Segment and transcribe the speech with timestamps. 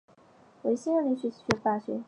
[0.63, 1.99] 维新二年学习法学。